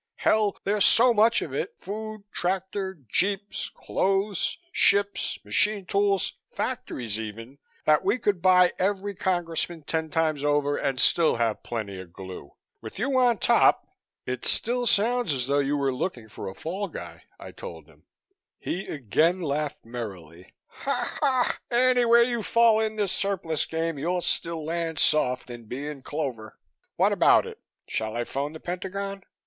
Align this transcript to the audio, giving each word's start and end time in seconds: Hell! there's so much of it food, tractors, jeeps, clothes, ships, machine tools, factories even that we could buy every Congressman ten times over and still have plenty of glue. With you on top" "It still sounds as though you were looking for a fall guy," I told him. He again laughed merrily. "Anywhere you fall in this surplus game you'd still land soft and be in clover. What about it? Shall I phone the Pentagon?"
Hell! 0.15 0.57
there's 0.63 0.83
so 0.83 1.13
much 1.13 1.43
of 1.43 1.53
it 1.53 1.75
food, 1.77 2.23
tractors, 2.33 2.97
jeeps, 3.07 3.69
clothes, 3.69 4.57
ships, 4.71 5.37
machine 5.45 5.85
tools, 5.85 6.37
factories 6.49 7.19
even 7.19 7.59
that 7.85 8.03
we 8.03 8.17
could 8.17 8.41
buy 8.41 8.73
every 8.79 9.13
Congressman 9.13 9.83
ten 9.83 10.09
times 10.09 10.43
over 10.43 10.75
and 10.75 10.99
still 10.99 11.35
have 11.35 11.61
plenty 11.61 11.99
of 11.99 12.11
glue. 12.11 12.49
With 12.81 12.97
you 12.97 13.15
on 13.19 13.37
top" 13.37 13.83
"It 14.25 14.43
still 14.43 14.87
sounds 14.87 15.31
as 15.33 15.45
though 15.45 15.59
you 15.59 15.77
were 15.77 15.93
looking 15.93 16.27
for 16.27 16.49
a 16.49 16.55
fall 16.55 16.87
guy," 16.87 17.25
I 17.39 17.51
told 17.51 17.85
him. 17.87 18.05
He 18.57 18.87
again 18.87 19.39
laughed 19.39 19.85
merrily. 19.85 20.51
"Anywhere 21.69 22.23
you 22.23 22.41
fall 22.41 22.79
in 22.79 22.95
this 22.95 23.11
surplus 23.11 23.65
game 23.65 23.99
you'd 23.99 24.23
still 24.23 24.65
land 24.65 24.97
soft 24.97 25.51
and 25.51 25.69
be 25.69 25.87
in 25.87 26.01
clover. 26.01 26.57
What 26.95 27.11
about 27.11 27.45
it? 27.45 27.59
Shall 27.87 28.15
I 28.15 28.23
phone 28.23 28.53
the 28.53 28.59
Pentagon?" 28.59 29.21